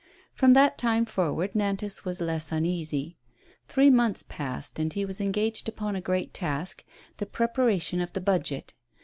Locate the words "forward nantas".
1.05-2.03